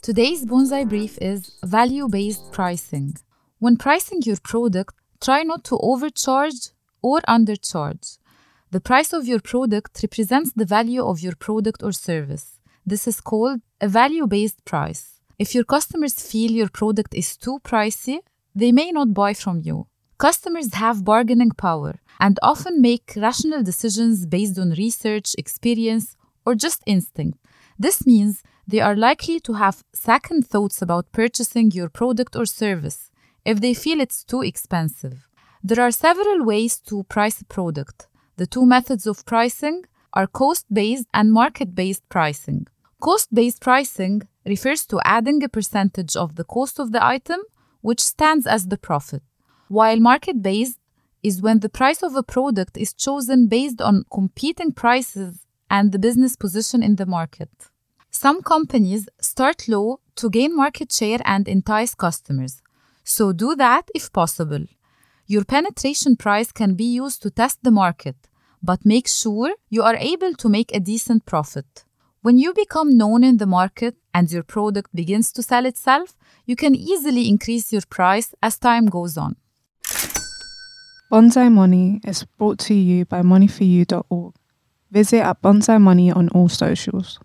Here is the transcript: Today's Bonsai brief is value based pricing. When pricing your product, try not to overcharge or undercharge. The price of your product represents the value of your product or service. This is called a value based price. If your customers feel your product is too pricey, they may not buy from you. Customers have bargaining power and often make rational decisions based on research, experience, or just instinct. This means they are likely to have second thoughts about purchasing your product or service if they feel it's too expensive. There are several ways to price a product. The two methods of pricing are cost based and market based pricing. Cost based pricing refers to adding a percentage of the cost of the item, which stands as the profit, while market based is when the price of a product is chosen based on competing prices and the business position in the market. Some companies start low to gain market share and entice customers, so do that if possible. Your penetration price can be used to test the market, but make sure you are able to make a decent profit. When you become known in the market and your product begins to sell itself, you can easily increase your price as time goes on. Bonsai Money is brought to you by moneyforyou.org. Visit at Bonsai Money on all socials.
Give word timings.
Today's 0.00 0.44
Bonsai 0.44 0.88
brief 0.88 1.18
is 1.18 1.50
value 1.64 2.08
based 2.08 2.52
pricing. 2.52 3.14
When 3.58 3.76
pricing 3.76 4.20
your 4.22 4.36
product, 4.44 4.94
try 5.20 5.42
not 5.42 5.64
to 5.64 5.78
overcharge 5.78 6.70
or 7.02 7.20
undercharge. 7.22 8.18
The 8.70 8.80
price 8.80 9.12
of 9.12 9.26
your 9.26 9.40
product 9.40 10.00
represents 10.02 10.52
the 10.52 10.66
value 10.66 11.04
of 11.04 11.20
your 11.20 11.34
product 11.34 11.82
or 11.82 11.90
service. 11.90 12.60
This 12.86 13.08
is 13.08 13.20
called 13.20 13.60
a 13.80 13.88
value 13.88 14.26
based 14.26 14.64
price. 14.64 15.20
If 15.38 15.54
your 15.54 15.64
customers 15.64 16.14
feel 16.14 16.52
your 16.52 16.68
product 16.68 17.12
is 17.14 17.36
too 17.36 17.58
pricey, 17.64 18.18
they 18.54 18.70
may 18.70 18.92
not 18.92 19.14
buy 19.14 19.34
from 19.34 19.62
you. 19.64 19.88
Customers 20.18 20.74
have 20.74 21.04
bargaining 21.04 21.50
power 21.50 21.94
and 22.20 22.38
often 22.40 22.80
make 22.80 23.14
rational 23.16 23.64
decisions 23.64 24.26
based 24.26 24.58
on 24.60 24.70
research, 24.70 25.34
experience, 25.36 26.16
or 26.44 26.54
just 26.54 26.82
instinct. 26.86 27.38
This 27.78 28.06
means 28.06 28.42
they 28.66 28.80
are 28.80 28.96
likely 28.96 29.40
to 29.40 29.54
have 29.54 29.84
second 29.92 30.46
thoughts 30.46 30.80
about 30.80 31.12
purchasing 31.12 31.70
your 31.70 31.88
product 31.88 32.36
or 32.36 32.46
service 32.46 33.10
if 33.44 33.60
they 33.60 33.74
feel 33.74 34.00
it's 34.00 34.24
too 34.24 34.42
expensive. 34.42 35.28
There 35.62 35.82
are 35.84 35.90
several 35.90 36.44
ways 36.44 36.78
to 36.88 37.04
price 37.04 37.40
a 37.40 37.44
product. 37.44 38.06
The 38.36 38.46
two 38.46 38.66
methods 38.66 39.06
of 39.06 39.24
pricing 39.24 39.84
are 40.12 40.26
cost 40.26 40.66
based 40.72 41.06
and 41.12 41.32
market 41.32 41.74
based 41.74 42.08
pricing. 42.08 42.66
Cost 43.00 43.34
based 43.34 43.60
pricing 43.60 44.22
refers 44.46 44.86
to 44.86 45.00
adding 45.04 45.42
a 45.42 45.48
percentage 45.48 46.16
of 46.16 46.36
the 46.36 46.44
cost 46.44 46.78
of 46.78 46.92
the 46.92 47.04
item, 47.04 47.40
which 47.80 48.00
stands 48.00 48.46
as 48.46 48.68
the 48.68 48.78
profit, 48.78 49.22
while 49.68 49.98
market 49.98 50.42
based 50.42 50.78
is 51.22 51.42
when 51.42 51.60
the 51.60 51.68
price 51.68 52.02
of 52.02 52.14
a 52.14 52.22
product 52.22 52.76
is 52.76 52.92
chosen 52.92 53.48
based 53.48 53.80
on 53.80 54.04
competing 54.12 54.72
prices 54.72 55.43
and 55.76 55.90
the 55.90 56.04
business 56.06 56.34
position 56.44 56.80
in 56.88 56.94
the 57.00 57.10
market. 57.18 57.50
Some 58.10 58.38
companies 58.42 59.08
start 59.20 59.66
low 59.74 59.86
to 60.20 60.30
gain 60.30 60.54
market 60.64 60.92
share 60.92 61.18
and 61.24 61.48
entice 61.48 61.94
customers, 62.06 62.62
so 63.02 63.32
do 63.32 63.56
that 63.56 63.84
if 63.92 64.12
possible. 64.20 64.64
Your 65.26 65.44
penetration 65.44 66.14
price 66.24 66.52
can 66.52 66.74
be 66.82 66.88
used 67.02 67.22
to 67.22 67.30
test 67.40 67.58
the 67.62 67.72
market, 67.72 68.18
but 68.62 68.86
make 68.94 69.08
sure 69.08 69.48
you 69.68 69.82
are 69.82 69.96
able 70.12 70.34
to 70.42 70.48
make 70.48 70.70
a 70.72 70.84
decent 70.92 71.26
profit. 71.26 71.84
When 72.22 72.38
you 72.38 72.54
become 72.54 72.96
known 72.96 73.24
in 73.24 73.38
the 73.38 73.52
market 73.60 73.96
and 74.16 74.30
your 74.30 74.44
product 74.44 74.94
begins 74.94 75.32
to 75.32 75.42
sell 75.42 75.66
itself, 75.66 76.14
you 76.46 76.56
can 76.56 76.74
easily 76.76 77.28
increase 77.28 77.72
your 77.72 77.86
price 77.90 78.28
as 78.40 78.58
time 78.58 78.86
goes 78.86 79.18
on. 79.18 79.34
Bonsai 81.10 81.50
Money 81.50 82.00
is 82.04 82.24
brought 82.38 82.58
to 82.68 82.74
you 82.74 83.04
by 83.04 83.22
moneyforyou.org. 83.22 84.34
Visit 84.94 85.22
at 85.22 85.42
Bonsai 85.42 85.80
Money 85.80 86.12
on 86.12 86.28
all 86.28 86.48
socials. 86.48 87.18